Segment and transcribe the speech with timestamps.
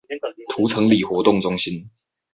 [0.49, 1.91] 塗城里活動中心